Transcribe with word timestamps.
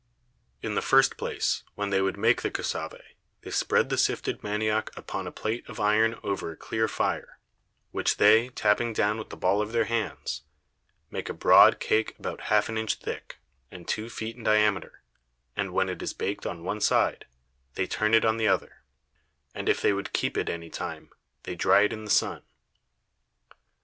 In 0.63 0.73
the 0.73 0.81
first 0.81 1.15
place, 1.15 1.61
when 1.75 1.91
they 1.91 2.01
would 2.01 2.17
make 2.17 2.41
the 2.41 2.49
Cassave, 2.49 3.13
they 3.41 3.51
spread 3.51 3.89
the 3.89 3.99
sifted 3.99 4.41
Manioc 4.43 4.89
upon 4.97 5.27
a 5.27 5.31
Plate 5.31 5.63
of 5.69 5.79
Iron 5.79 6.19
over 6.23 6.49
a 6.51 6.57
clear 6.57 6.87
Fire, 6.87 7.37
which 7.91 8.17
they 8.17 8.49
tapping 8.49 8.93
down 8.93 9.19
with 9.19 9.29
the 9.29 9.37
Ball 9.37 9.61
of 9.61 9.73
their 9.73 9.83
Hands, 9.85 10.41
make 11.11 11.29
a 11.29 11.35
broad 11.35 11.79
Cake 11.79 12.17
about 12.17 12.41
half 12.49 12.67
an 12.67 12.79
Inch 12.79 12.95
thick, 12.95 13.37
and 13.69 13.87
two 13.87 14.09
Feet 14.09 14.35
in 14.35 14.43
diameter; 14.43 15.03
and 15.55 15.71
when 15.71 15.87
it 15.87 16.01
is 16.01 16.15
baked 16.15 16.47
on 16.47 16.63
one 16.63 16.81
side, 16.81 17.25
they 17.75 17.85
turn 17.85 18.15
it 18.15 18.25
on 18.25 18.37
the 18.37 18.47
other: 18.47 18.81
and 19.53 19.69
if 19.69 19.81
they 19.83 19.93
would 19.93 20.13
keep 20.13 20.35
it 20.35 20.49
any 20.49 20.71
time, 20.71 21.11
they 21.43 21.53
dry 21.53 21.81
it 21.83 21.93
in 21.93 22.05
the 22.05 22.09
Sun. 22.09 22.41